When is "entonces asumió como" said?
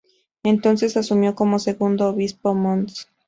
0.41-1.59